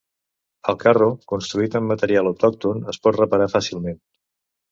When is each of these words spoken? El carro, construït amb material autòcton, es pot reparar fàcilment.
El 0.71 0.77
carro, 0.83 1.09
construït 1.33 1.77
amb 1.79 1.93
material 1.93 2.31
autòcton, 2.31 2.81
es 2.95 3.01
pot 3.05 3.19
reparar 3.21 3.51
fàcilment. 3.55 4.01